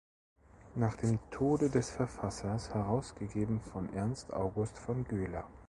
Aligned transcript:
Nach 0.73 0.95
dem 0.95 1.19
Tode 1.29 1.69
des 1.69 1.91
Verfassers 1.91 2.73
herausgegeben 2.73 3.61
von 3.61 3.93
Ernst 3.93 4.33
August 4.33 4.79
von 4.79 5.03
Göler. 5.03 5.47